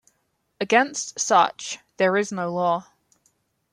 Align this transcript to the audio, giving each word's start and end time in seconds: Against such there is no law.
Against 0.59 1.19
such 1.19 1.77
there 1.97 2.17
is 2.17 2.31
no 2.31 2.51
law. 2.51 2.87